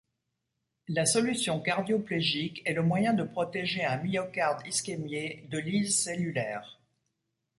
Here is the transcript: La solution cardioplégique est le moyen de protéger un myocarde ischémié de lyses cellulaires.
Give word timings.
La 0.87 1.05
solution 1.05 1.59
cardioplégique 1.59 2.63
est 2.65 2.73
le 2.73 2.81
moyen 2.81 3.13
de 3.13 3.21
protéger 3.23 3.85
un 3.85 3.97
myocarde 4.01 4.65
ischémié 4.65 5.45
de 5.51 5.59
lyses 5.59 6.01
cellulaires. 6.05 6.79